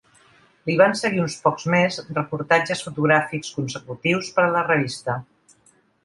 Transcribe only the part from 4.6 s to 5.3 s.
revista.